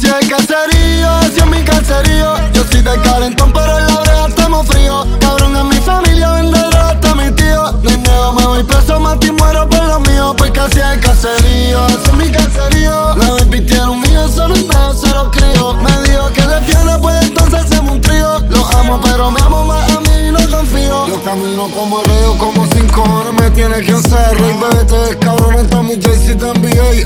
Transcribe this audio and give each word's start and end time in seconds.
Hacia 0.00 0.18
el 0.18 0.28
caserío, 0.30 1.10
hacia 1.10 1.44
mi 1.44 1.62
caserío. 1.62 2.34
Yo 2.54 2.64
soy 2.64 2.80
de 2.80 2.98
calentón, 3.02 3.52
pero 3.52 3.78
en 3.78 3.86
la 3.86 4.00
brea 4.00 4.26
estamos 4.28 4.66
fríos. 4.66 5.06
Cabrón, 5.20 5.54
en 5.54 5.68
mi 5.68 5.76
familia 5.76 6.30
vende 6.30 6.58
hasta 6.58 7.14
mi 7.14 7.30
tío. 7.32 7.70
Ni 7.82 7.98
miedo, 7.98 8.32
me 8.32 8.46
voy 8.46 8.64
preso, 8.64 8.98
mati 8.98 9.26
y 9.26 9.32
muero 9.32 9.68
por 9.68 9.84
lo 9.84 10.00
mío. 10.00 10.34
Porque 10.38 10.58
hacia 10.58 10.94
el 10.94 11.00
caserío, 11.00 11.84
hacia 11.84 12.12
mi 12.14 12.30
caserío. 12.30 13.14
La 13.16 13.90
un 13.90 14.00
mío, 14.00 14.26
solo 14.34 14.54
un 14.54 14.68
mes, 14.68 15.00
se 15.02 15.08
lo 15.08 15.30
crío. 15.30 15.74
Me 15.74 16.08
dijo 16.08 16.32
que 16.32 16.46
defiende, 16.46 16.98
pues 16.98 17.22
entonces 17.22 17.60
hacemos 17.60 17.92
un 17.92 18.00
trío. 18.00 18.38
Lo 18.48 18.66
amo, 18.78 18.98
pero 19.02 19.30
me 19.30 19.40
amo 19.42 19.66
más 19.66 19.90
a 19.90 20.00
mí 20.00 20.28
y 20.28 20.32
no 20.32 20.38
confío. 20.50 21.08
Yo 21.08 21.22
camino 21.24 21.68
como 21.76 22.02
reo, 22.04 22.38
como 22.38 22.66
cinco 22.68 22.79
horas 23.02 23.32
me 23.34 23.50
tiene 23.50 23.80
que 23.80 23.92
hacer 23.92 24.38
rey, 24.38 24.54
bebé, 24.60 24.84
te 24.84 24.96
descabrón, 24.96 25.86
mi 25.86 26.00
Jay-Z 26.00 26.36
te 26.36 26.58
NBA, 26.58 26.90
eh. 26.94 27.04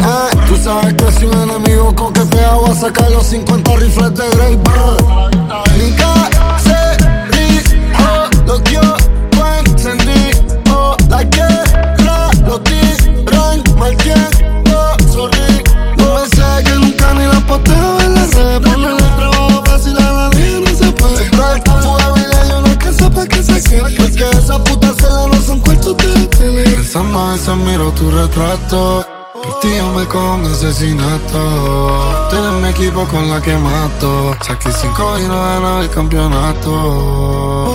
Tú 0.49 0.57
sabes 0.57 0.95
que 0.95 1.13
si 1.13 1.25
un 1.27 1.35
enemigo 1.43 1.95
coquetea 1.95 2.55
voy 2.55 2.71
a 2.71 2.75
sacar 2.75 3.11
los 3.11 3.27
50 3.27 3.77
rifles 3.77 4.15
de 4.15 4.29
Grey, 4.31 4.59
Mi 5.79 5.91
caserío, 5.97 7.61
lo 8.47 8.63
que 8.63 8.73
yo 8.73 8.81
oh, 10.71 10.97
la 11.09 11.23
guerra, 11.25 12.31
lo 12.47 12.61
tiran 12.61 13.63
mal 13.79 13.97
tiempo, 13.97 14.79
sorry. 15.13 15.63
No 15.97 16.15
me 16.15 16.27
sé 16.29 16.65
que 16.65 16.73
nunca 16.73 17.15
ni 17.15 17.27
la 17.27 17.41
posteo 17.47 18.01
en 18.01 18.15
la 18.15 18.27
red, 18.27 18.63
ponle 18.63 18.91
el 18.91 18.97
trabajo 19.17 19.65
fácil 19.65 19.97
a 19.97 20.13
la 20.13 20.29
vida, 20.31 20.61
no 20.61 20.77
se 20.77 20.93
puede. 20.93 21.17
Siempre 21.17 21.73
fuga 21.83 22.13
vida, 22.13 22.49
yo 22.49 22.61
no 22.61 22.79
que 22.79 22.93
sepa 22.93 23.27
que 23.27 23.43
se 23.43 23.63
quiere, 23.63 23.91
porque 23.97 24.39
esa 24.39 24.63
puta 24.63 24.84
Pensando 25.85 27.19
a 27.19 27.33
veces 27.33 27.57
miro 27.57 27.91
tu 27.93 28.11
retrato. 28.11 29.05
Por 29.35 29.61
ti 29.61 29.69
yo 29.77 29.93
me 29.93 30.07
con 30.07 30.47
asesinato. 30.47 32.29
Tú 32.31 32.37
eres 32.37 32.53
mi 32.63 32.69
equipo 32.71 33.05
con 33.07 33.29
la 33.29 33.39
que 33.43 33.55
mato. 33.59 34.35
Saqué 34.41 34.73
cinco 34.73 35.19
y 35.19 35.25
no 35.25 35.35
ganaba 35.35 35.83
el 35.83 35.91
campeonato. 35.91 37.74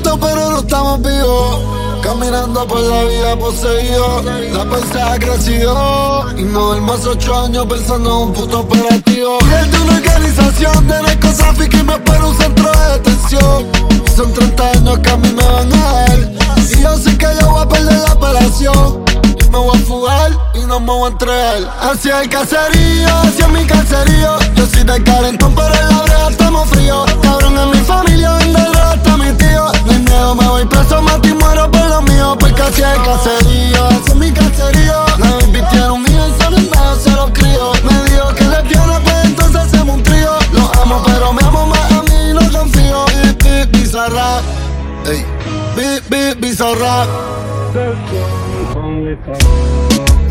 Pero 0.00 0.50
no 0.50 0.58
estamos 0.60 1.02
vivos. 1.02 1.58
Caminando 2.02 2.66
por 2.66 2.80
la 2.80 3.04
vida 3.04 3.36
poseído. 3.36 4.22
La 4.52 4.64
pensa 4.64 5.12
ha 5.12 5.18
crecido. 5.18 6.26
Y 6.36 6.42
no 6.44 6.80
más 6.80 7.04
ocho 7.06 7.34
años 7.38 7.66
pensando 7.66 8.10
en 8.10 8.28
un 8.28 8.32
puto 8.32 8.60
operativo. 8.60 9.38
Y 9.42 9.70
de 9.70 9.80
una 9.80 9.96
organización 9.96 10.88
de 10.88 11.02
narcosáfica 11.02 11.76
y 11.76 11.82
me 11.82 11.92
espero 11.94 12.28
un 12.28 12.36
centro 12.36 12.70
de 12.72 12.92
detención. 12.92 13.66
Son 14.16 14.32
30 14.32 14.70
años 14.70 14.98
que 14.98 15.10
a 15.10 15.16
mí 15.16 15.28
me 15.32 15.42
van 15.42 15.72
a 15.72 15.92
ver 15.92 16.32
Y 16.58 16.82
yo 16.82 16.96
sé 16.98 17.16
que 17.16 17.26
yo 17.40 17.50
voy 17.50 17.62
a 17.62 17.68
perder 17.68 17.98
la 17.98 18.12
operación. 18.14 19.04
Y 19.44 19.50
me 19.50 19.58
voy 19.58 19.76
a 19.76 19.80
fugar 19.80 20.32
y 20.54 20.66
no 20.66 20.80
me 20.80 20.86
voy 20.86 21.04
a 21.04 21.12
entregar. 21.12 21.78
Hacia 21.82 22.22
el 22.22 22.28
caserío, 22.28 23.08
hacia 23.24 23.48
mi 23.48 23.64
caserío 23.64 24.38
Yo 24.54 24.66
soy 24.66 24.84
de 24.84 25.02
calentón 25.04 25.54
pero 25.54 25.74
en 25.74 25.88
la 25.88 26.02
brea 26.02 26.28
estamos 26.30 26.68
fríos. 26.70 27.10
Cabrón 27.22 27.58
en 27.58 27.70
mi 27.70 27.78
familia 27.78 28.32
vende 28.38 28.62
mi 29.32 29.38
tío 29.38 29.72
Ni 29.86 29.98
miedo 29.98 30.34
me 30.34 30.48
voy 30.48 30.64
preso, 30.66 31.00
mati 31.02 31.28
y 31.28 31.34
muero 31.34 31.70
por 31.70 31.88
lo 31.88 32.02
mío 32.02 32.36
Porque 32.38 32.62
hacia 32.62 32.94
el 32.94 33.02
caserío, 33.02 33.88
hacia 33.88 34.14
mi 34.14 34.30
caserío 34.32 35.04
La 35.18 35.42
mío 35.96 36.28
y 36.28 36.42
solo 36.42 36.56
en 36.56 36.70
medio 36.70 36.94
se 37.00 37.10
lo 37.10 37.32
crío. 37.32 37.72
Me 37.84 38.10
dijo 38.10 38.34
que 38.34 38.44
le 38.44 38.62
piano 38.62 39.00
pues 39.02 39.24
entonces 39.24 39.56
hacemos 39.56 39.96
un 39.96 40.02
trío. 40.02 40.30
Lo 40.52 40.82
amo 40.82 41.02
pero 41.04 41.32
me 41.32 41.42
amo 41.42 41.66
más 41.66 41.92
a 41.92 42.02
mí 42.02 42.30
y 42.30 42.34
no 42.34 42.58
confío 42.58 43.04
bizarra. 43.70 44.40
Ey, 45.06 45.24
bip, 45.76 46.40
bizarra. 46.40 47.06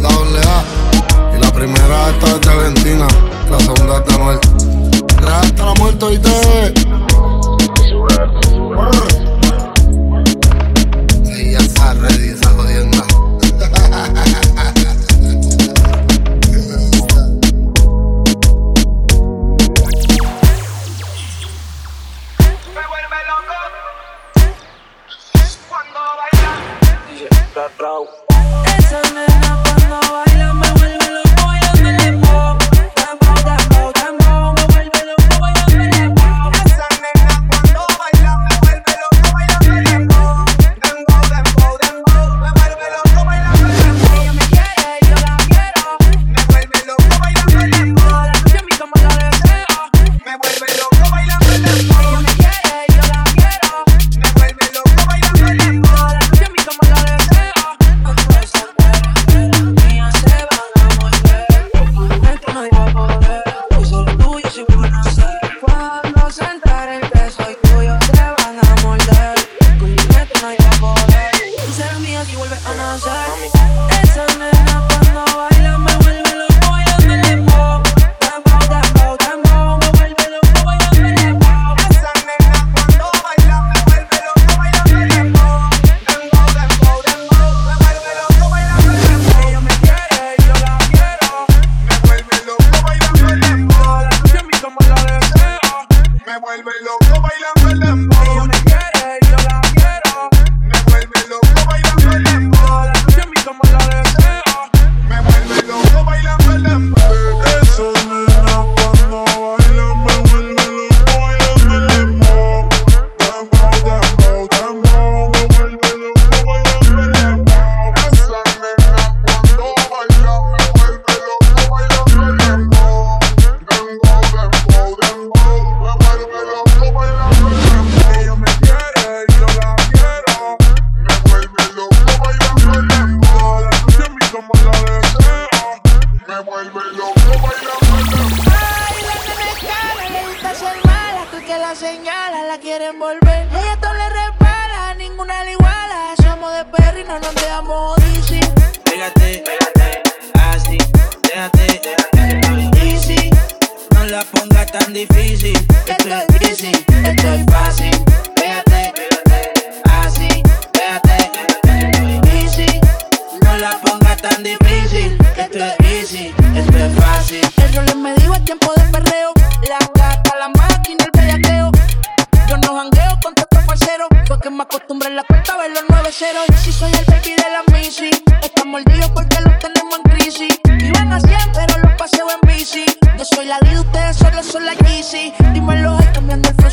La 0.01 0.09
doble 0.09 0.39
A. 0.39 1.35
Y 1.35 1.41
la 1.41 1.51
primera 1.51 2.09
esta 2.09 2.27
es 2.27 2.41
de 2.41 2.49
Argentina. 2.49 3.07
La 3.49 3.59
segunda 3.59 3.97
es 3.97 4.05
de 4.05 4.13
Anuel. 4.13 4.39
Real 5.17 5.41
hasta 5.43 5.65
la 5.65 5.73
hoy 6.05 6.17
te 6.17 6.73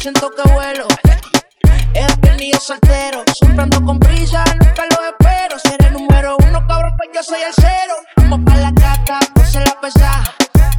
siento 0.09 0.31
que 0.31 0.51
vuelo. 0.53 0.87
He 1.93 2.07
tenido 2.21 2.59
soltero, 2.59 3.25
siempre 3.35 3.65
ando 3.65 3.85
con 3.85 3.99
prisa, 3.99 4.43
nunca 4.59 4.85
lo 4.91 5.07
espero. 5.07 5.59
Ser 5.59 5.85
el 5.87 5.93
número 5.93 6.37
uno, 6.47 6.67
cabrón, 6.67 6.95
pues 6.97 7.11
yo 7.15 7.23
soy 7.23 7.41
el 7.43 7.53
cero. 7.55 7.95
Vamos 8.17 8.41
pa' 8.47 8.57
la 8.57 8.73
caca, 8.73 9.21
pues 9.35 9.51
se 9.51 9.61
la 9.61 9.79
pesada. 9.81 10.35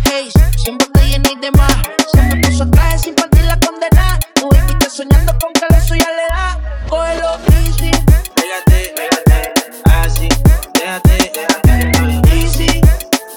Hey, 0.06 0.30
siempre 0.58 0.88
te 0.94 1.02
llené 1.08 1.36
de 1.42 1.52
más. 1.52 1.78
Siempre 2.12 2.42
puso 2.42 2.70
traje 2.72 2.98
sin 2.98 3.14
partir 3.14 3.44
la 3.44 3.60
condena. 3.60 4.20
Tú 4.34 4.50
que 4.50 4.90
soñando 4.90 5.31
con 5.38 5.54
que 5.54 5.66
la 5.70 5.81
suya 5.81 6.08
le 6.18 6.28
da. 6.34 6.60
Cógelo 6.90 7.38
easy. 7.62 7.92
Pégate, 8.36 8.94
pégate, 8.96 9.54
así. 9.86 10.30
Déjate, 10.74 11.31
déjate, 11.36 12.36
easy. 12.36 12.81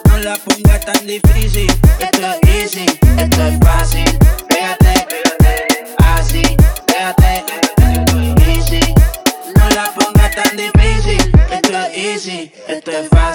No 0.08 0.16
la 0.18 0.36
pongas 0.36 0.80
tan 0.86 1.06
difícil. 1.06 1.70
Esto 1.98 2.32
es 2.40 2.74
easy, 2.74 2.86
esto 3.18 3.46
es 3.46 3.58
fácil. 3.60 4.18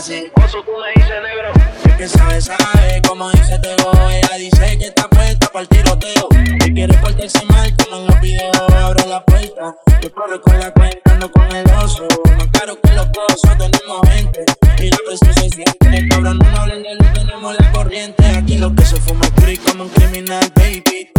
así. 0.07 0.31
Oso, 0.35 0.63
tú 0.63 0.71
me 0.71 1.03
negro. 1.03 1.51
Que 1.97 2.07
sabe, 2.07 2.41
sabe, 2.41 3.01
como 3.07 3.29
dice 3.31 3.59
te 3.59 3.75
voy. 3.83 4.15
Ella 4.15 4.35
dice 4.37 4.77
que 4.77 4.85
está 4.87 5.09
puesta 5.09 5.47
para 5.47 5.63
el 5.63 5.67
tiroteo. 5.67 6.29
Que 6.59 6.73
quiere 6.73 6.93
portarse 6.97 7.45
mal 7.47 7.75
como 7.77 7.97
en 7.97 8.07
los 8.07 8.21
videos. 8.21 8.57
Abro 8.73 9.07
la 9.07 9.23
puerta, 9.25 9.75
yo 10.01 10.11
corro 10.13 10.41
con 10.41 10.59
la 10.59 10.71
cuenta, 10.71 11.11
ando 11.11 11.31
con 11.31 11.55
el 11.55 11.65
oso. 11.71 12.07
Más 12.37 12.47
caro 12.53 12.79
que 12.81 12.91
los 12.93 13.07
osos, 13.29 13.57
tenemos 13.57 14.09
gente. 14.09 14.45
Y 14.79 14.89
la 14.89 14.97
presión 15.05 15.33
se 15.33 15.49
siente. 15.49 16.07
Cabrón, 16.09 16.39
no 16.39 16.57
hablen 16.57 16.83
de 16.83 16.95
luz, 16.95 17.13
tenemos 17.13 17.55
la 17.59 17.71
corriente. 17.71 18.25
Aquí 18.37 18.57
lo 18.57 18.73
que 18.73 18.85
se 18.85 18.95
fuma 18.97 19.25
es 19.25 19.59
como 19.59 19.83
un 19.83 19.89
criminal, 19.89 20.51
baby. 20.55 21.11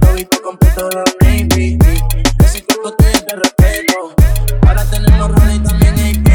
Tú, 0.00 0.06
visto 0.14 0.42
completo, 0.42 0.88
la 0.90 1.04
Ese 2.44 2.64
cuerpo 2.64 2.92
te 2.96 3.36
respeto. 3.36 4.14
Ahora 4.66 4.84
tenemos 4.90 5.30
rana 5.30 5.54
y 5.54 5.58
también 5.60 5.98
hay 5.98 6.22
que 6.22 6.33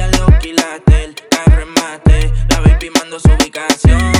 a 0.00 0.08
los 0.08 0.30
quilates, 0.40 1.14
al 1.44 1.52
remate. 1.52 2.32
La 2.50 2.60
baby 2.60 2.90
mando 2.90 3.18
su 3.18 3.28
ubicación. 3.28 4.17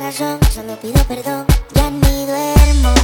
razón, 0.00 0.38
solo 0.52 0.76
pido 0.76 1.02
perdón, 1.04 1.46
ya 1.74 1.90
ni 1.90 2.26
duermo. 2.26 2.94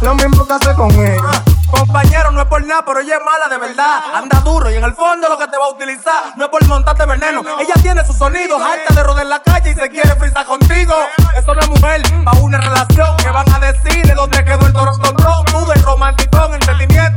Lo 0.00 0.14
mismo 0.14 0.46
que 0.46 0.52
hace 0.52 0.74
con 0.74 0.90
ella. 0.92 1.20
Ah, 1.24 1.42
compañero, 1.70 2.30
no 2.30 2.42
es 2.42 2.46
por 2.46 2.64
nada, 2.64 2.84
pero 2.84 3.00
ella 3.00 3.16
es 3.16 3.24
mala 3.24 3.48
de 3.48 3.58
verdad. 3.58 4.00
Anda 4.14 4.40
duro 4.40 4.70
y 4.70 4.76
en 4.76 4.84
el 4.84 4.94
fondo 4.94 5.28
lo 5.28 5.36
que 5.36 5.48
te 5.48 5.58
va 5.58 5.66
a 5.66 5.70
utilizar 5.70 6.36
no 6.36 6.44
es 6.44 6.50
por 6.50 6.64
montarte 6.68 7.04
veneno. 7.04 7.42
Ella 7.58 7.74
tiene 7.82 8.04
sus 8.04 8.16
sonidos, 8.16 8.60
harta 8.62 8.94
de 8.94 9.02
rodear 9.02 9.26
la 9.26 9.42
calle 9.42 9.72
y 9.72 9.74
se 9.74 9.88
quiere 9.90 10.14
frisar 10.16 10.46
contigo. 10.46 10.94
Eso 11.36 11.52
no 11.52 11.60
es 11.60 11.68
mujer, 11.68 12.02
mm. 12.12 12.24
pa' 12.24 12.32
una 12.38 12.60
relación 12.60 13.16
que 13.16 13.28
van 13.30 13.52
a 13.52 13.58
decir 13.58 14.06
de 14.06 14.14
dónde 14.14 14.44
quedó 14.44 14.66
el 14.66 14.72
toro 14.72 14.92
control. 14.92 15.44
Tú 15.46 15.66
del 15.66 15.82
romanticón, 15.82 16.54
entendimiento. 16.54 17.13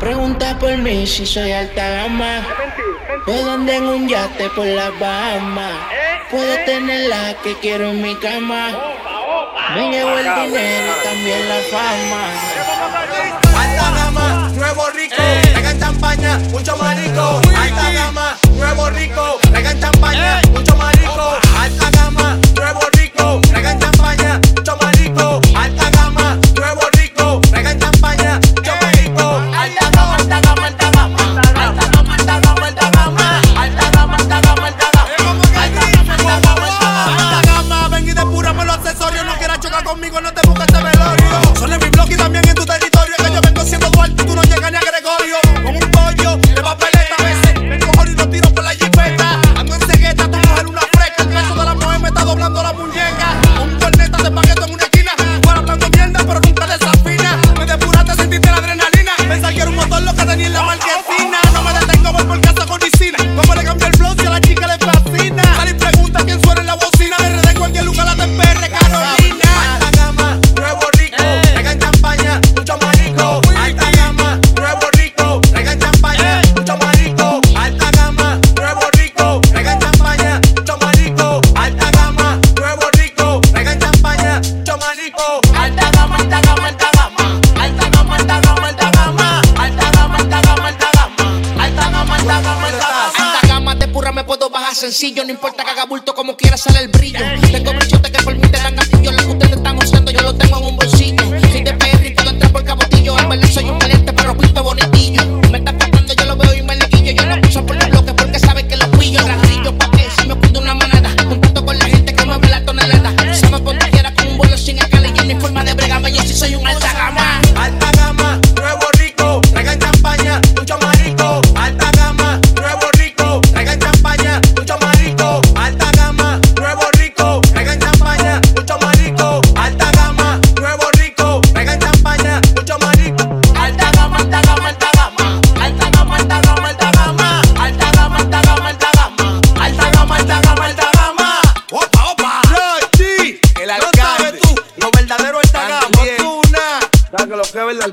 Pregunta 0.00 0.58
por 0.58 0.74
mí 0.78 1.06
si 1.06 1.26
soy 1.26 1.52
alta 1.52 1.86
gama. 1.90 2.42
Puedo 3.26 3.52
andar 3.52 3.76
en 3.76 3.84
un 3.84 4.08
yate 4.08 4.48
por 4.56 4.64
las 4.64 4.98
Bahamas. 4.98 5.74
Puedo 6.30 6.56
tener 6.64 7.08
la 7.10 7.34
que 7.42 7.54
quiero 7.58 7.90
en 7.90 8.00
mi 8.00 8.16
cama. 8.16 8.70
Me 9.74 9.90
llevo 9.90 10.16
el 10.16 10.24
dinero 10.24 10.92
y 10.96 11.04
también 11.04 11.48
la 11.50 11.60
fama. 11.70 12.22
Alta 13.62 13.90
gama, 13.90 14.48
nuevo 14.54 14.88
rico, 14.90 15.22
pegan 15.54 15.78
champaña, 15.78 16.38
mucho 16.50 16.76
marico. 16.78 17.42
Alta 17.54 17.92
gama, 17.92 18.38
nuevo 18.56 18.88
rico, 18.90 19.38
pegan 19.52 19.78
champaña, 19.80 20.40
mucho 20.50 20.76
marico. 20.76 21.38
Alta 21.58 21.90
gama. 21.90 21.99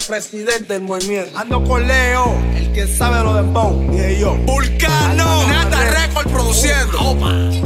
Presidente 0.07 0.73
del 0.73 0.83
movimiento. 0.83 1.37
Ando 1.37 1.63
con 1.63 1.85
Leo, 1.85 2.33
el 2.55 2.71
que 2.71 2.87
sabe 2.87 3.23
lo 3.23 3.33
de 3.33 3.41
dembow. 3.43 3.91
Dije 3.91 4.19
yo. 4.19 4.35
Vulcano, 4.45 5.47
Nata 5.47 6.07
Record 6.07 6.31
produciendo. 6.31 6.97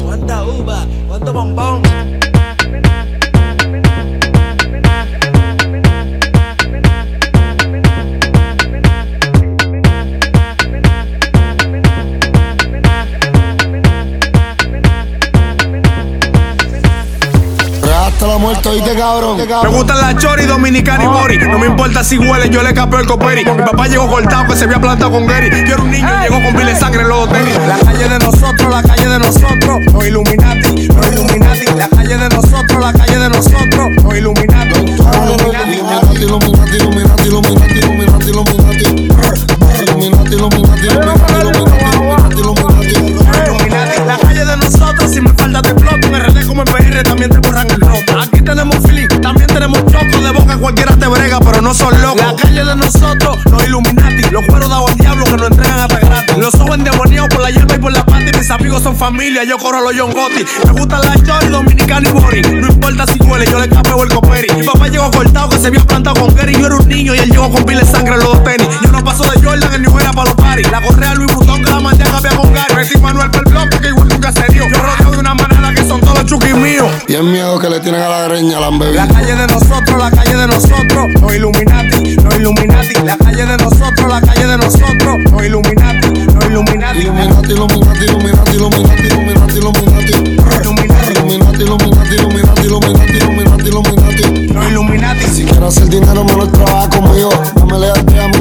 ¿Cuánta 0.04 0.44
uva? 0.44 0.86
¿Cuánto 1.08 1.34
bombón? 1.34 2.21
Oíste, 18.72 18.96
cabrón. 18.96 19.38
Me 19.38 19.70
gustan 19.70 20.02
la 20.02 20.18
chori, 20.18 20.46
dominicana 20.46 21.04
y 21.04 21.08
bori. 21.08 21.38
No 21.38 21.60
me 21.60 21.68
importa 21.68 22.04
si 22.04 22.18
huele, 22.18 22.50
yo 22.50 22.64
le 22.64 22.74
capeo 22.74 23.00
el 23.00 23.06
coperi. 23.06 23.46
Mi 23.46 23.64
papá 23.64 23.88
llegó 23.88 24.08
cortado 24.08 24.48
que 24.48 24.56
se 24.56 24.66
había 24.66 24.80
plantado 24.80 25.12
con 25.12 25.26
Gary. 25.28 25.50
Yo 25.50 25.76
era 25.76 25.84
un 25.84 25.92
niño 25.92 26.08
y 26.08 26.24
llegó 26.24 26.42
con 26.44 26.56
pile 26.56 26.76
sangre 26.76 27.02
en 27.02 27.10
los 27.10 27.30
tenis. 27.30 27.58
La 27.68 27.78
calle 27.80 28.10
de 28.10 28.20
nosotros, 28.20 28.70
la 28.70 28.84
calle 28.84 29.08
de 29.08 29.20
nosotros. 29.20 29.80
Los 29.94 30.06
Illuminati, 30.06 30.88
los 30.88 31.08
Illuminati. 31.08 31.66
La 31.76 31.90
calle 31.90 32.18
de 32.18 32.30
nosotros, 32.30 32.80
la 32.80 32.94
calle 32.94 33.18
de 33.18 33.30
nosotros. 33.30 33.90
Los 34.04 34.16
Illuminati, 34.16 34.80
Illuminati, 34.80 35.78
Illuminati, 36.22 36.78
Illuminati, 36.78 37.28
Illuminati. 37.28 37.81
Cualquiera 50.56 50.96
te 50.96 51.08
brega, 51.08 51.40
pero 51.40 51.62
no 51.62 51.74
son 51.74 52.00
locos. 52.02 52.22
La 52.22 52.36
calle 52.36 52.64
de 52.64 52.76
nosotros, 52.76 53.38
los 53.50 53.64
Illuminati. 53.64 54.30
Los 54.32 54.46
cueros 54.46 54.70
dados 54.70 54.92
al 54.92 54.98
diablo 54.98 55.26
que 55.26 55.38
nos 55.38 55.52
entregan 55.52 55.80
hasta 55.80 56.00
gratis. 56.00 56.38
Los 56.38 56.56
ojos 56.56 56.76
endemoniados 56.76 57.30
por 57.30 57.42
la 57.42 57.50
hierba 57.50 57.76
y 57.76 57.80
por 57.80 57.92
la. 57.92 58.06
Y 58.22 58.38
mis 58.38 58.52
amigos 58.52 58.84
son 58.84 58.96
familia, 58.96 59.44
yo 59.44 59.58
corro 59.58 59.82
los 59.82 59.94
John 59.98 60.12
Gotti. 60.12 60.46
Me 60.66 60.72
gustan 60.72 61.02
las 61.02 61.24
chori, 61.24 61.48
dominicana 61.48 62.08
y 62.08 62.12
bori. 62.12 62.42
No 62.42 62.68
importa 62.68 63.06
si 63.08 63.20
huele, 63.24 63.46
yo 63.50 63.60
le 63.60 63.68
capeo 63.68 64.04
el 64.04 64.10
coperi. 64.10 64.48
Mi 64.56 64.64
papá 64.64 64.88
llegó 64.88 65.10
cortado 65.10 65.50
que 65.50 65.58
se 65.58 65.68
había 65.68 65.82
plantado 65.82 66.22
con 66.22 66.36
Gary. 66.36 66.54
Yo 66.54 66.68
era 66.68 66.76
un 66.76 66.88
niño 66.88 67.16
y 67.16 67.20
él 67.20 67.30
llegó 67.30 67.50
con 67.50 67.64
pile 67.66 67.82
de 67.82 67.86
sangre 67.86 68.14
en 68.14 68.20
los 68.20 68.34
dos 68.34 68.44
tenis. 68.44 68.68
Yo 68.84 68.92
no 68.92 69.04
paso 69.04 69.24
de 69.24 69.42
Jordan, 69.42 69.74
el 69.74 69.82
New 69.82 69.98
Era 70.00 70.12
para 70.12 70.30
los 70.30 70.36
paris. 70.36 70.70
La 70.72 70.82
correa 70.82 71.16
Louis 71.16 71.34
Vuitton 71.34 71.64
que 71.64 71.72
la 71.72 71.80
mandé 71.80 72.04
a 72.04 72.36
con 72.36 72.54
Gary. 72.54 72.76
Metí 72.76 72.98
Manuel 73.00 73.32
per 73.32 73.44
bloque 73.44 73.80
que 73.80 73.88
igual 73.88 74.08
nunca 74.08 74.32
se 74.32 74.46
dio. 74.54 74.68
Yo 74.70 74.78
rodeo 74.78 75.12
de 75.12 75.18
una 75.18 75.36
que 75.36 75.61
son 75.92 76.00
todos 76.00 76.20
los 76.20 76.26
chuquis 76.26 76.56
míos. 76.56 76.90
Y 77.08 77.16
el 77.16 77.24
miedo 77.24 77.60
que 77.60 77.70
le 77.70 77.80
tienen 77.82 78.02
a 78.02 78.08
la 78.08 78.22
greña, 78.28 78.60
la 78.60 78.68
han 78.68 78.80
bebido. 78.80 79.06
La 79.06 79.08
calle 79.08 79.36
de 79.36 79.48
nosotros, 79.48 79.98
la 79.98 80.10
calle 80.10 80.36
de 80.38 80.48
nosotros, 80.48 81.08
los 81.22 81.36
Illuminati, 81.36 82.16
los 82.16 82.36
Illuminati. 82.36 82.94
La 83.04 83.18
calle 83.18 83.46
de 83.46 83.58
nosotros, 83.58 84.08
la 84.08 84.22
calle 84.22 84.48
de 84.48 84.58
nosotros, 84.58 85.18
los 85.32 85.44
Illuminati, 85.44 86.08
los 86.08 86.46
Illuminati. 86.46 87.00
Illuminati, 87.02 87.52
Illuminati, 87.52 88.06
Illuminati, 88.06 88.56
Illuminati, 88.56 89.08
Illuminati, 89.08 89.58
Illuminati. 89.58 90.14
Illuminati, 90.62 91.12
Illuminati, 91.12 91.64
Illuminati, 91.64 92.66
Illuminati, 92.66 93.18
Illuminati, 93.18 93.68
Illuminati, 93.68 94.54
los 94.54 94.68
Illuminati. 94.68 95.26
Si 95.28 95.44
quieres 95.44 95.64
hacer 95.64 95.90
dinero, 95.90 96.24
menos 96.24 96.52
trabaja 96.54 96.90
conmigo. 96.90 97.30
No 97.58 97.66
me 97.66 97.80
leas 97.80 97.98
a 97.98 98.28
mí 98.30 98.41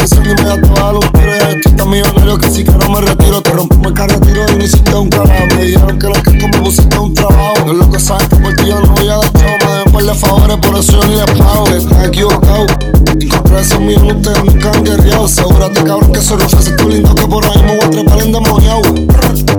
No 0.00 0.06
atención 0.06 0.22
ni 0.22 0.34
me 0.42 0.48
da 0.48 0.60
todo 0.62 0.92
los 0.94 1.12
tiros. 1.12 1.38
Ya 1.38 1.48
estoy 1.50 1.72
tan 1.72 1.90
millonario 1.90 2.38
que 2.38 2.50
si 2.50 2.64
quiero 2.64 2.88
me 2.88 3.00
retiro. 3.02 3.42
Te 3.42 3.50
rompimos 3.50 3.86
el 3.88 3.92
carretero 3.92 4.46
y 4.48 4.56
no 4.56 4.64
hiciste 4.64 4.94
un 4.94 5.08
carajo. 5.10 5.46
Me 5.56 5.64
dijeron 5.64 5.98
que 5.98 6.06
lo 6.06 6.14
que 6.14 6.30
tú 6.30 6.48
me 6.48 6.58
pusiste 6.58 6.98
un 6.98 7.12
trabajo. 7.14 7.54
Los 7.66 7.76
locos 7.76 8.02
saben 8.02 8.28
que 8.28 8.36
por 8.36 8.54
ti 8.56 8.64
yo 8.66 8.80
no 8.80 8.86
voy 8.94 9.08
a 9.08 9.16
dar 9.16 9.32
chavo. 9.32 9.58
Me 9.60 9.72
deben 9.76 9.92
par 9.92 10.02
de 10.04 10.14
favores, 10.14 10.56
por 10.56 10.78
eso 10.78 10.92
yo 10.92 11.06
ni 11.06 11.14
les 11.16 11.30
pago. 11.38 11.64
Que 11.64 11.76
estás 11.76 12.06
equivocado. 12.06 12.66
Y 13.18 13.28
contra 13.28 13.60
esos 13.60 13.80
millones 13.80 14.16
ustedes 14.16 14.44
nunca 14.44 14.70
han 14.72 14.84
guerreado. 14.84 15.24
Asegúrate, 15.26 15.84
cabrón, 15.84 16.12
que 16.12 16.20
soy 16.22 16.38
Rufus, 16.38 16.76
tú 16.76 16.88
lindo 16.88 17.14
que 17.14 17.26
por 17.26 17.44
ahí 17.44 17.62
me 17.62 17.76
voy 17.76 17.84
a 17.84 17.90
trepar 17.90 18.22
endemoniado. 18.22 18.80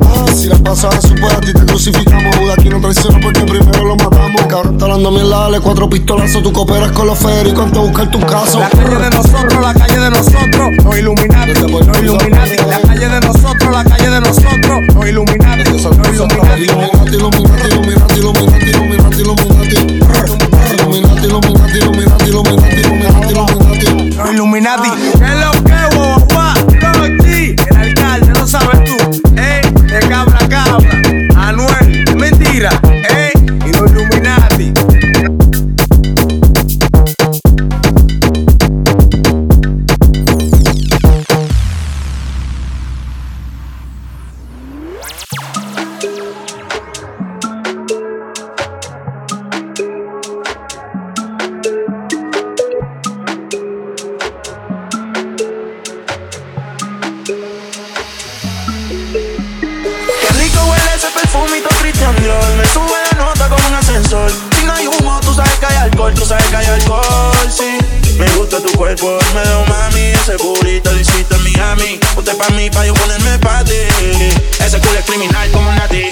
Ah, 0.06 0.26
Si 0.36 0.48
las 0.48 0.60
pasas 0.62 0.96
pues 1.22 1.34
a 1.34 1.40
ti 1.40 1.54
te 1.54 1.66
crucificamos. 1.66 2.36
Judas 2.36 2.58
aquí 2.58 2.70
no 2.70 2.82
traiciona 2.82 3.20
porque 3.22 3.42
primero 3.42 3.86
lo 3.86 3.96
matamos. 3.96 4.42
Cabrón, 4.50 4.74
está 4.74 4.86
hablando 4.86 5.12
mierda, 5.12 5.40
dale 5.42 5.60
cuatro 5.60 5.90
pistolazos. 5.90 6.44
Tú 6.44 6.52
cooperas 6.52 6.92
con 6.92 7.08
los 7.08 7.20
féricos 7.20 7.64
antes 7.64 7.82
de 7.82 7.88
buscarte 7.88 8.18
un 8.18 8.24
caso. 8.24 8.60
La 8.60 8.70
calle 8.70 8.96
de 8.96 9.10
nosotros, 9.12 9.62
la 9.62 9.74
calle 9.74 10.00
de 10.00 10.10
nosotros, 10.10 10.70
los 10.84 10.98
Illuminati, 10.98 11.54
los 11.54 12.00
Illuminati. 12.00 12.56
La 12.68 12.82
calle 12.82 13.08
de 13.08 13.20
nosotros, 13.22 13.72
la 13.72 13.84
calle 13.84 14.10
de 14.10 14.20
nosotros, 14.20 14.82
los 14.94 15.08
Illuminati, 15.08 15.70
los 15.70 15.82
Illuminati. 15.82 16.64
Illuminati, 16.64 17.16
Illuminati, 17.16 17.68
Illuminati, 17.68 18.20
Illuminati, 18.20 18.70
Illuminati, 18.70 19.22
Illuminati. 19.22 19.51
Veo 69.34 69.66
mami 69.66 70.12
Ese 70.12 70.38
burrito 70.38 70.92
lo 70.92 71.00
hiciste 71.00 71.36
en 71.36 71.44
Miami. 71.44 72.00
Usted 72.16 72.38
pa' 72.38 72.50
mí, 72.50 72.70
pa' 72.70 72.86
yo 72.86 72.94
ponerme 72.94 73.38
pa' 73.40 73.64
ti. 73.64 73.82
Ese 74.60 74.80
culo 74.80 75.00
es 75.00 75.06
criminal 75.06 75.50
como 75.52 75.72
Nati 75.74 76.12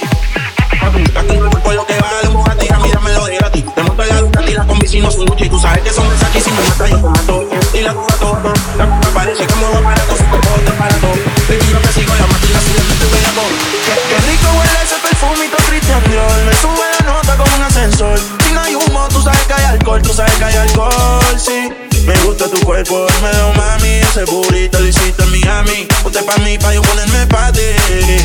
Gasto 1.14 1.34
en 1.34 1.44
el 1.44 1.50
cuerpo 1.50 1.72
lo 1.74 1.86
que 1.86 2.00
vale 2.00 2.28
un 2.28 2.34
Bugatti 2.36 2.68
A 2.74 2.80
mí 2.80 2.90
dámelo 2.92 3.26
de 3.26 3.38
gratis. 3.38 3.66
Te 3.76 3.84
monto 3.84 4.04
la 4.04 4.22
Ducati, 4.22 4.54
las 4.54 4.66
combisinos 4.66 5.14
son 5.14 5.26
Gucci 5.26 5.50
Tú 5.50 5.60
sabes 5.60 5.82
que 5.84 5.92
son 5.92 6.08
de 6.10 6.26
aquí. 6.26 6.40
Si 6.42 6.52
me 6.52 6.62
mata 6.62 6.88
yo 6.88 6.98
te 6.98 7.10
mato. 7.10 7.50
Y 7.74 7.82
la 7.82 7.94
cuba 7.94 8.16
todo 8.20 8.54
La 8.78 8.86
cuba 8.86 9.10
parece 9.14 9.46
como 9.48 9.68
dos 9.68 9.84
baratos 9.84 10.18
Su 10.18 10.26
cuerpo 10.26 10.50
te 10.66 10.72
barato 10.72 11.08
Te 11.48 11.60
juro 11.66 11.82
que 11.82 11.88
sigo 11.90 12.14
la 12.16 12.28
máquina 12.28 12.60
Si 12.62 12.74
le 12.74 12.84
meto 12.84 13.06
bellaco 13.12 13.44
Qué, 13.86 13.94
qué 14.10 14.32
rico 14.32 14.48
huele 14.58 14.80
ese 14.84 14.96
perfumito 14.96 15.58
Christian 15.68 16.04
Dior. 16.10 16.46
Me 16.46 16.54
sube 16.56 16.86
la 17.00 17.14
nota 17.14 17.38
como 17.38 17.56
un 17.56 17.64
ascensor. 17.64 18.20
Si 18.44 18.52
no 18.54 18.62
hay 18.62 18.76
humo, 18.76 19.08
tú 19.10 19.22
sabes 19.22 19.42
que 19.42 19.54
hay 19.54 19.66
alcohol 19.66 20.02
Tú 20.02 20.14
sabes 20.14 20.34
que 20.34 20.44
hay 20.46 20.56
alcohol, 20.56 21.36
sí 21.38 21.89
me 22.06 22.16
gusta 22.24 22.50
tu 22.50 22.60
cuerpo, 22.62 23.08
me 23.22 23.32
veo 23.32 23.54
mami 23.54 24.00
Ese 24.00 24.24
burrito 24.26 24.80
lo 24.80 24.88
hiciste 24.88 25.24
en 25.24 25.32
Miami. 25.32 25.88
Usted 26.04 26.26
pa' 26.26 26.38
mí, 26.38 26.58
pa' 26.58 26.74
yo 26.74 26.82
ponerme 26.82 27.26
pa' 27.28 27.52
ti. 27.52 27.62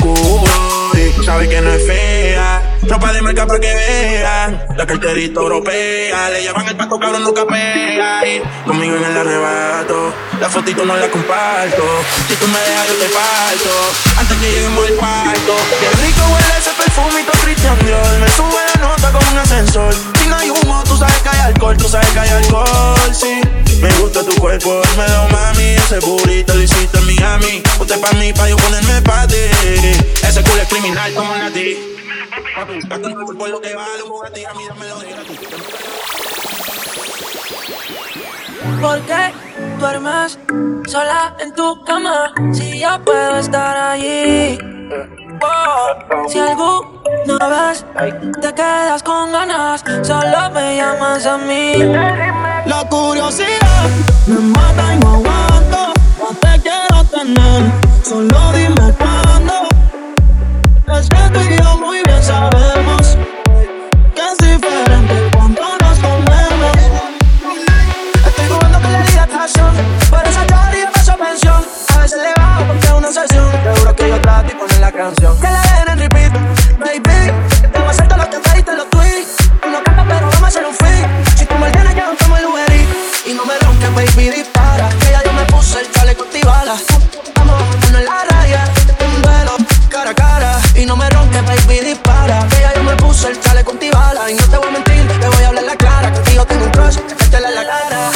Culo, 0.00 0.92
y 0.94 1.24
sabe 1.24 1.48
que 1.48 1.60
no 1.60 1.70
es 1.72 1.86
fea. 1.86 2.62
Ropa 2.82 3.12
de 3.12 3.22
marca 3.22 3.46
pa' 3.46 3.58
que 3.58 3.74
vean. 3.74 4.60
La 4.76 4.86
carterita 4.86 5.40
europea 5.40 6.30
Le 6.30 6.42
llevan 6.42 6.66
el 6.68 6.76
pato, 6.76 6.98
cabrón, 6.98 7.22
no 7.22 7.32
capea 7.32 8.26
y 8.26 8.42
Conmigo 8.66 8.96
en 8.96 9.04
el 9.04 9.16
arrebato 9.16 10.12
La 10.40 10.50
fotito 10.50 10.84
no 10.84 10.96
la 10.96 11.08
comparto. 11.08 11.82
Si 12.28 12.34
tú 12.36 12.46
me 12.48 12.58
dejas, 12.58 12.88
yo 12.88 12.94
te 12.94 13.08
parto. 13.08 14.18
Antes 14.18 14.36
que 14.36 14.50
lleguemos 14.50 14.86
al 14.86 14.94
parto 14.94 15.54
Qué 15.80 16.06
rico 16.06 16.20
huele 16.32 16.58
ese 16.58 16.70
perfumito 16.70 17.32
Christian 17.42 17.78
Dior. 17.84 18.18
Me 18.20 18.28
sube 18.28 18.60
la 18.74 18.88
nota 18.88 19.12
como 19.12 19.30
un 19.30 19.38
ascensor. 19.38 19.94
Si 20.20 20.28
no 20.28 20.36
hay 20.36 20.50
humo, 20.50 20.82
tú 20.84 20.96
sabes 20.96 21.18
que 21.22 21.28
hay 21.28 21.40
alcohol 21.40 21.76
Tú 21.76 21.88
sabes 21.88 22.08
que 22.08 22.18
hay 22.18 22.28
alcohol, 22.30 23.14
sí 23.14 23.40
me 23.84 23.92
gusta 24.00 24.24
tu 24.24 24.34
cuerpo, 24.40 24.80
me 24.96 25.04
veo 25.04 25.28
mami 25.28 25.76
Ese 25.76 25.98
burrito 26.00 26.54
lo 26.54 26.62
hiciste 26.62 26.98
en 26.98 27.06
Miami 27.06 27.62
Usted 27.78 28.00
pa' 28.00 28.12
mí, 28.12 28.32
pa' 28.32 28.48
yo 28.48 28.56
ponerme 28.56 29.02
pa' 29.02 29.26
ti 29.26 29.44
Ese 30.26 30.42
culo 30.42 30.62
es 30.62 30.68
criminal 30.68 31.14
como 31.14 31.34
Papi, 32.56 32.78
gasto 32.88 33.08
en 33.08 33.18
el 33.18 33.24
cuerpo 33.24 33.46
lo 33.46 33.60
que 33.60 33.74
vale 33.74 34.02
un 34.02 34.26
A 34.26 34.54
mí 34.54 34.64
dámelo 34.68 34.98
de 35.00 35.10
gratis 35.10 35.38
¿Por 38.80 39.00
qué 39.02 39.32
duermes 39.78 40.38
sola 40.86 41.36
en 41.38 41.54
tu 41.54 41.84
cama? 41.84 42.32
Si 42.52 42.80
yo 42.80 42.98
puedo 43.04 43.36
estar 43.38 43.76
allí. 43.76 44.58
Oh, 45.42 46.28
si 46.28 46.38
alguna 46.38 47.48
vez 47.48 47.84
te 48.40 48.54
quedas 48.54 49.02
con 49.02 49.32
ganas, 49.32 49.84
solo 50.02 50.50
me 50.52 50.76
llamas 50.76 51.26
a 51.26 51.38
mí. 51.38 51.74
La 52.66 52.82
curiosidad 52.88 53.88
me 54.26 54.38
mata 54.38 54.94
y 54.94 54.98
no 55.00 55.14
aguanto. 55.14 55.92
No 56.18 56.34
te 56.40 56.60
quiero 56.62 57.04
tener, 57.04 57.72
solo 58.02 58.52
dime 58.52 58.92
cuándo. 58.98 59.52
Es 60.98 61.08
que 61.08 61.30
tú 61.32 61.40
y 61.40 61.62
yo 61.62 61.76
muy 61.78 62.00
bien 62.04 62.22
sabemos 62.22 63.18
que 64.14 64.22
es 64.22 64.38
diferente 64.38 65.30
cuando 65.36 65.60
nos 65.80 65.98
comemos. 65.98 66.76
Estoy 68.26 68.46
jugando 68.48 68.80
con 68.80 68.92
la 68.92 69.02
dilatación, 69.02 69.74
por 70.08 70.26
eso 70.26 70.40
yo 70.48 70.56
haría 70.56 70.90
paso 70.90 71.16
mención. 71.18 71.64
A 71.94 71.98
veces 71.98 72.18
le 72.22 72.32
bajo 72.34 72.64
porque 72.64 72.86
es 72.86 72.92
una 72.92 73.08
obsesión. 73.08 73.50
Seguro 73.62 73.96
que 73.96 74.08
yo 74.08 74.20
trato 74.22 74.52
y 74.52 74.54
poner 74.54 74.80
la 74.80 74.92
canción. 74.92 75.38
Que 75.38 75.50
la 75.50 75.93
baby, 83.94 84.30
dispara. 84.30 84.88
Que 85.00 85.10
ya 85.10 85.22
yo 85.24 85.32
me 85.32 85.44
puse 85.46 85.80
el 85.80 85.90
chaleco 85.92 86.24
antibalas. 86.24 86.82
Vamos 87.36 87.62
a 87.62 87.64
ponernos 87.64 88.00
en 88.00 88.04
la 88.04 88.24
raya, 88.24 88.64
un 89.00 89.22
velo, 89.22 89.56
cara 89.88 90.10
a 90.10 90.14
cara. 90.14 90.60
Y 90.74 90.84
no 90.86 90.96
me 90.96 91.08
ronques, 91.10 91.42
baby, 91.46 91.80
dispara. 91.80 92.46
Que 92.48 92.60
ya 92.60 92.74
yo 92.74 92.82
me 92.82 92.96
puse 92.96 93.28
el 93.28 93.34
chale 93.34 93.60
chaleco 93.64 93.72
antibalas. 93.72 94.30
Y 94.30 94.34
no 94.34 94.46
te 94.48 94.56
voy 94.58 94.68
a 94.68 94.70
mentir, 94.70 95.08
te 95.20 95.28
voy 95.28 95.42
a 95.44 95.48
hablar 95.48 95.64
la 95.64 95.76
cara. 95.76 96.12
Contigo 96.12 96.44
tengo 96.46 96.64
un 96.64 96.70
crush, 96.70 96.96
que 96.96 97.14
te 97.14 97.40
la 97.40 97.50
la 97.50 97.64
cara. 97.66 98.10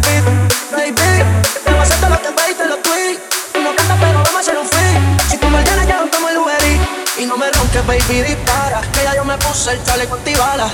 baby. 0.00 0.92
Te 1.64 1.70
voy 1.70 1.78
a 1.78 1.82
hacer 1.82 1.96
todo 2.00 2.10
lo 2.10 2.20
que 2.20 2.28
el 2.28 2.56
te 2.56 2.66
lo 2.66 2.76
tweet. 2.78 3.18
Tú 3.52 3.60
no 3.62 3.74
cantas, 3.74 3.98
pero 3.98 4.18
vamos 4.18 4.34
a 4.34 4.40
hacer 4.40 4.56
un 4.56 4.66
fit. 4.66 5.30
Si 5.30 5.38
tú 5.38 5.48
me 5.48 5.62
llenas, 5.62 5.86
ya 5.86 5.98
rompemos 5.98 6.30
el 6.30 6.38
Uber 6.38 6.58
Y 7.18 7.26
no 7.26 7.36
me 7.36 7.50
ronques, 7.50 7.86
baby, 7.86 8.22
dispara. 8.22 8.80
Que 8.92 9.04
ya 9.04 9.14
yo 9.14 9.24
me 9.24 9.36
puse 9.38 9.72
el 9.72 9.82
chaleco 9.84 10.16
antibala. 10.16 10.68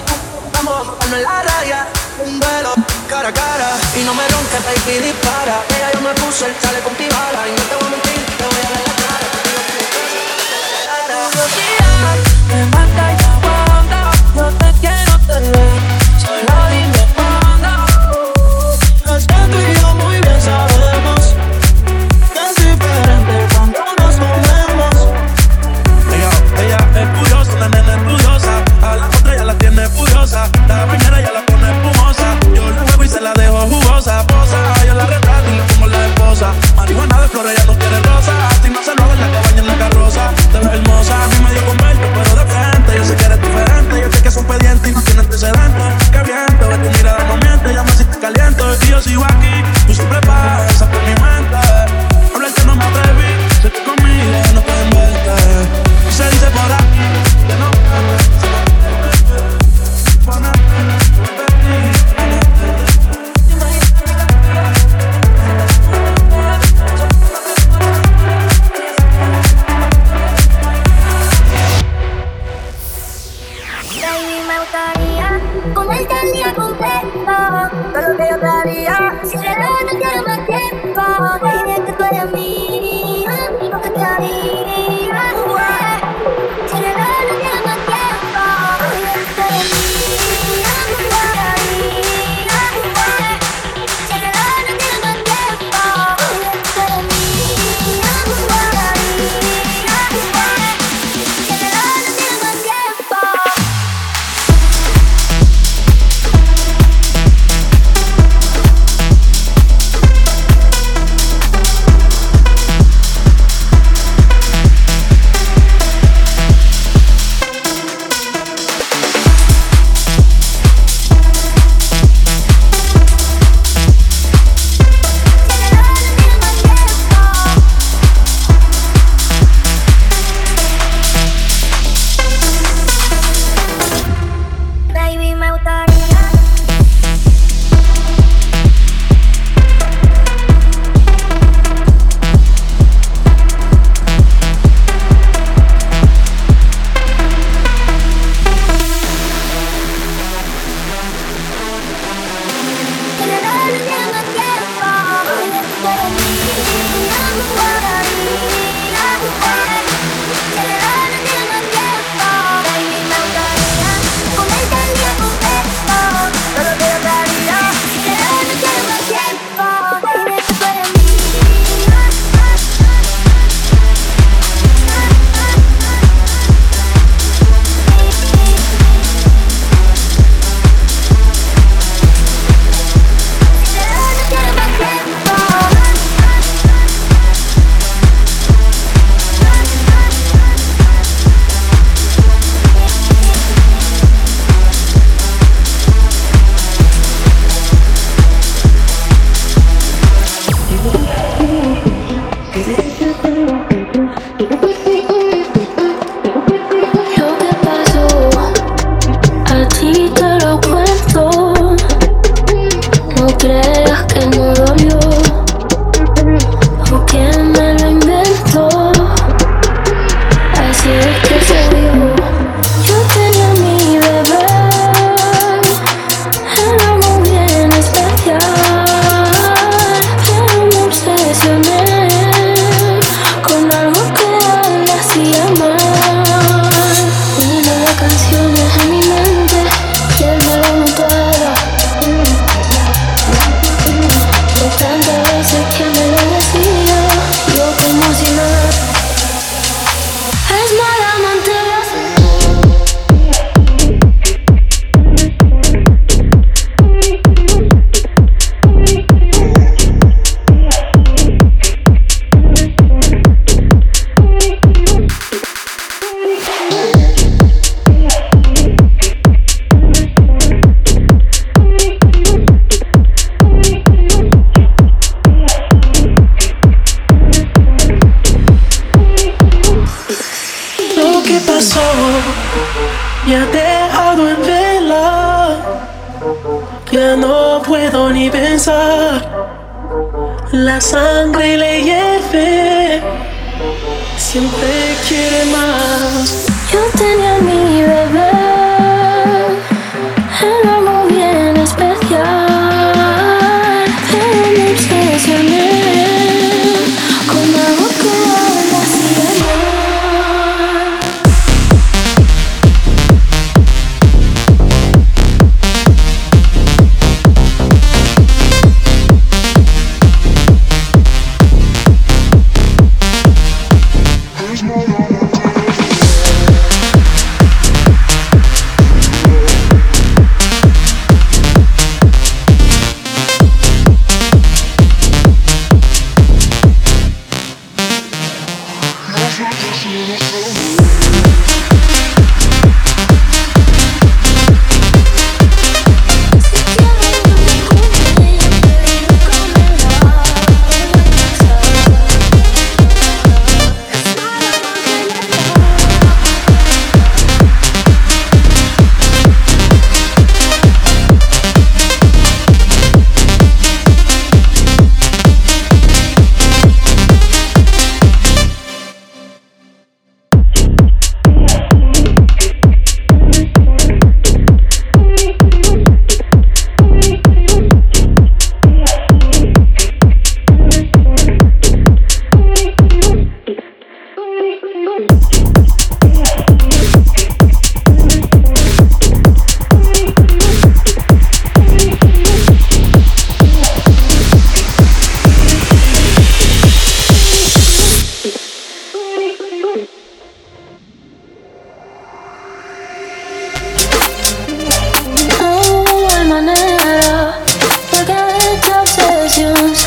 Vamos 0.54 0.88
a 1.00 1.04
en 1.16 1.22
la 1.22 1.42
raya. 1.42 1.86
Un 2.24 2.40
duelo 2.40 2.74
cara 3.08 3.28
a 3.28 3.32
cara. 3.32 3.70
Y 3.96 4.02
no 4.02 4.14
me 4.14 4.26
ronques, 4.28 4.60
baby, 4.64 4.98
dispara. 5.06 5.62
Que 5.68 5.78
ya 5.78 5.92
yo 5.92 6.00
me 6.00 6.14
puse 6.14 6.46
el 6.46 6.58
chaleco 6.60 6.90
antibala. 6.90 7.48
Y 7.48 7.52
no 7.52 7.62
te 7.62 7.74
voy 7.76 7.86
a 7.86 7.90
mentir, 7.90 8.26
te 8.38 8.44
voy 8.44 8.58
a 8.58 8.70
dar 8.70 8.82
la 8.88 8.94
cara. 9.02 9.26
Yo 11.32 11.42
ah, 11.42 12.02
me 12.02 12.18
y 14.40 14.58
te 14.58 14.68
quiero 14.80 15.14
tener. 15.26 15.70
Solo 16.20 16.56
dime. 16.70 17.01
Ahora 37.42 37.56
ya 37.56 37.66
tú 37.66 37.76
quieres 37.76 38.02
rosa. 38.04 38.48
A 38.50 38.62
ti 38.62 38.70
me 38.70 38.78
hace 38.78 38.94
loca, 38.94 39.16
la 39.16 39.32
cabaña 39.32 39.58
en 39.58 39.66
la 39.66 39.76
carroza. 39.76 40.30
Te 40.52 40.58
ves 40.60 40.74
hermosa, 40.74 41.24
a 41.24 41.26
mí 41.26 41.36
me 41.42 41.50
dio 41.50 41.66
con 41.66 41.76
verte, 41.76 42.06
pero 42.14 42.36
de 42.36 42.46
frente. 42.46 42.98
Yo 42.98 43.04
sé 43.04 43.16
que 43.16 43.24
eres 43.24 43.40
diferente, 43.42 44.00
yo 44.00 44.12
sé 44.12 44.22
que 44.22 44.28
es 44.28 44.36
un 44.36 44.44
pediente 44.46 44.88
y 44.88 44.92
no 44.92 45.02
tiene 45.02 45.20
antecedentes. 45.22 46.10
Que 46.12 46.22
bien, 46.22 46.46
te 46.46 46.64
ves 46.68 46.82
tu 46.84 46.98
mirada 46.98 47.24
no 47.24 47.36
miente, 47.38 47.74
ya 47.74 47.82
me 47.82 47.90
hiciste 47.90 48.18
caliente. 48.20 48.62
Y 48.86 48.90
yo 48.90 49.00
sigo 49.00 49.24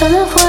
obsesión 0.06 0.45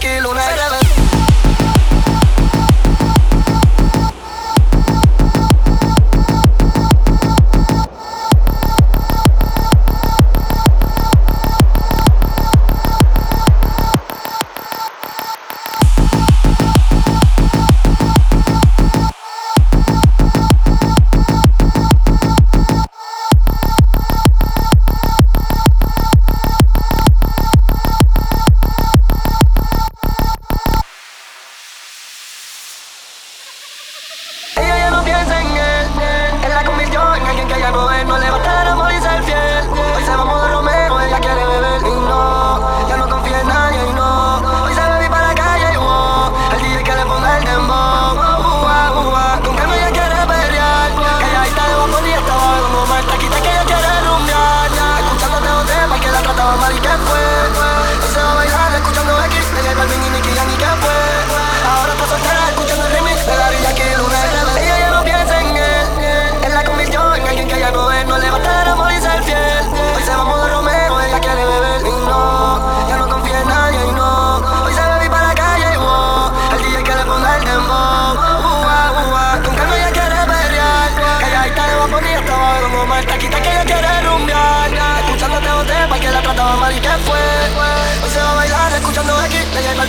tranquilo, 0.00 0.30
una 0.30 0.79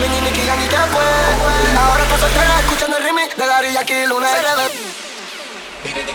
Balvin 0.02 0.18
y 0.18 0.22
Nicky. 0.22 0.50
Ahora 0.50 2.18
soltera 2.18 2.60
escuchando 2.62 2.98
el 2.98 3.04
remix 3.04 3.36
de 3.38 3.46
Daddy 3.46 3.74
Yankee 3.74 4.08
Luna. 4.08 4.28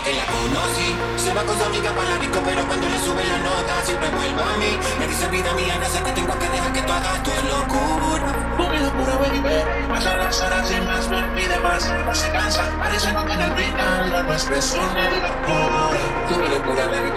Que 0.07 0.13
la 0.13 0.23
conocí, 0.23 0.95
se 1.17 1.33
va 1.33 1.43
con 1.43 1.57
su 1.57 1.65
amiga 1.65 1.91
para 1.91 2.11
la 2.11 2.17
disco, 2.17 2.39
pero 2.45 2.65
cuando 2.65 2.87
le 2.87 2.97
sube 2.97 3.21
la 3.27 3.39
nota 3.39 3.75
siempre 3.83 4.07
vuelve 4.07 4.41
a 4.41 4.55
mí. 4.55 4.79
Me 4.99 5.05
dice 5.05 5.27
vida 5.27 5.51
mía, 5.51 5.75
no 5.83 5.89
sé 5.89 6.01
qué 6.01 6.11
tengo 6.13 6.31
que 6.39 6.47
dejar 6.47 6.71
que 6.71 6.81
tú 6.81 6.93
hagas 6.93 7.23
tu 7.23 7.31
locura. 7.51 8.23
Tú 8.55 8.63
mi 8.71 8.79
locura, 8.79 9.17
baby, 9.19 9.43
pasan 9.89 10.17
las 10.19 10.39
horas 10.39 10.71
y 10.71 10.79
más 10.79 11.09
me 11.09 11.21
pide 11.35 11.59
más, 11.59 11.91
no 12.05 12.15
se 12.15 12.31
cansa, 12.31 12.63
parece 12.79 13.07
que 13.11 13.33
en 13.33 13.41
el 13.41 13.51
final 13.51 14.09
lo 14.09 14.23
nuestro 14.23 14.55
es 14.55 14.73
una 14.79 15.09
locura. 15.11 15.91
Tú 16.29 16.35
mi 16.39 16.47
locura, 16.55 16.87
baby, 16.87 17.11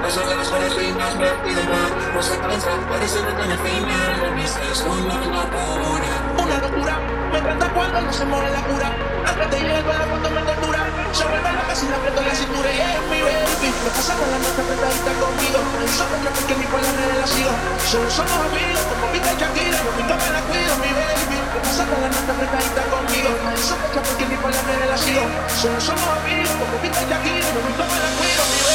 pasan 0.00 0.30
las 0.30 0.52
horas 0.52 0.72
y 0.78 0.92
más 0.92 1.16
me 1.16 1.30
pide 1.42 1.64
más, 1.66 1.90
no 2.14 2.22
se 2.22 2.38
cansa, 2.38 2.70
parece 2.88 3.18
que 3.26 3.42
en 3.42 3.50
el 3.50 3.58
final 3.58 4.20
lo 4.20 4.30
nuestro 4.36 4.62
es 4.70 4.80
una 4.82 5.14
locura. 5.34 6.25
Una 6.46 6.58
locura, 6.62 6.94
me 7.32 7.38
encanta 7.38 7.66
cuando 7.74 8.00
no 8.02 8.12
se 8.12 8.24
muere 8.24 8.48
la 8.54 8.62
cura, 8.70 8.94
antes 9.26 9.50
de 9.50 9.58
llegar 9.66 9.82
a 9.82 9.98
la 9.98 10.06
foto 10.06 10.30
me 10.30 10.40
tortura, 10.46 10.78
se 11.10 11.24
vuelve 11.26 11.50
loca 11.58 11.74
si 11.74 11.88
la 11.90 11.96
aprieto 11.98 12.22
la 12.22 12.34
cintura 12.38 12.70
y 12.70 12.78
es 12.86 13.02
mi 13.10 13.18
baby. 13.18 13.68
Me 13.82 13.90
pasa 13.90 14.14
con 14.14 14.30
la 14.30 14.38
noche 14.38 14.62
apretadita 14.62 15.10
conmigo, 15.18 15.58
sospecho 15.90 16.30
porque 16.38 16.54
mi 16.54 16.66
por 16.70 16.78
la 16.78 16.92
relación, 17.02 17.54
solo 17.90 18.06
somos 18.14 18.38
amigos, 18.46 18.78
como 18.86 19.10
Vita 19.10 19.30
y 19.34 19.36
Shakira, 19.42 19.78
yo 19.82 19.90
pinto 19.98 20.14
me 20.14 20.28
la 20.30 20.42
cuido, 20.46 20.72
mi 20.86 20.92
baby. 20.94 21.38
Me 21.50 21.58
pasa 21.66 21.82
con 21.82 21.98
la 21.98 22.08
noche 22.14 22.30
apretadita 22.30 22.82
conmigo, 22.94 23.30
sospecho 23.58 24.00
porque 24.06 24.24
mi 24.30 24.36
por 24.38 24.50
la 24.54 24.62
relación, 24.62 25.26
solo 25.50 25.78
somos 25.82 26.06
amigos, 26.22 26.54
como 26.62 26.78
Vita 26.78 27.00
y 27.02 27.06
Shakira, 27.10 27.42
yo 27.42 27.58
pinto 27.58 27.84
me 27.90 27.98
la 28.06 28.10
cuido, 28.22 28.42
mi 28.54 28.58
baby. 28.62 28.65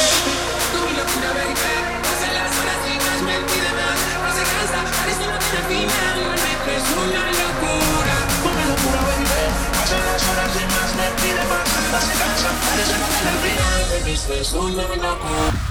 Es 6.82 6.96
una 6.96 7.30
locura. 7.30 8.16
Mi 8.42 8.62
locura, 8.68 9.00
baby, 9.06 9.26
pasan 9.72 10.04
las 10.06 10.22
horas 10.28 10.52
y 10.56 10.64
más 10.74 10.90
me 10.96 11.06
pide 11.20 11.44
más, 11.46 11.66
no 11.92 12.00
se 12.00 12.14
cansa, 12.18 12.50
parece 12.64 12.98
no 12.98 13.06
tiene 13.06 13.32
final, 13.42 13.80
me 13.90 14.40
es 14.40 14.52
una 14.52 14.82
locura. 14.82 15.61